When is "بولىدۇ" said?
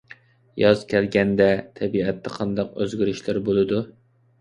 3.51-3.89